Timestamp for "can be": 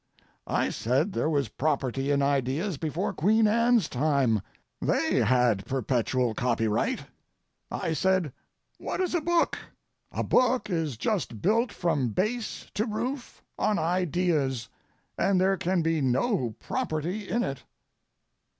15.55-16.01